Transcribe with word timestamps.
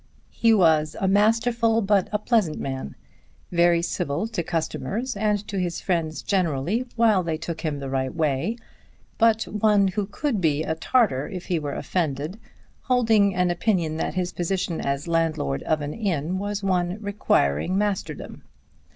He 0.31 0.51
was 0.51 0.95
a 0.99 1.07
masterful 1.07 1.79
but 1.83 2.09
a 2.11 2.17
pleasant 2.17 2.59
man, 2.59 2.95
very 3.51 3.83
civil 3.83 4.27
to 4.29 4.41
customers 4.41 5.15
and 5.15 5.47
to 5.47 5.59
his 5.59 5.79
friends 5.79 6.23
generally 6.23 6.87
while 6.95 7.21
they 7.21 7.37
took 7.37 7.61
him 7.61 7.77
the 7.77 7.87
right 7.87 8.15
way; 8.15 8.55
but 9.19 9.43
one 9.43 9.89
who 9.89 10.07
could 10.07 10.41
be 10.41 10.63
a 10.63 10.73
Tartar 10.73 11.27
if 11.29 11.45
he 11.45 11.59
were 11.59 11.75
offended, 11.75 12.39
holding 12.85 13.35
an 13.35 13.51
opinion 13.51 13.97
that 13.97 14.15
his 14.15 14.33
position 14.33 14.81
as 14.83 15.07
landlord 15.07 15.61
of 15.61 15.81
an 15.81 15.93
inn 15.93 16.39
was 16.39 16.63
one 16.63 16.97
requiring 16.99 17.77
masterdom. 17.77 18.41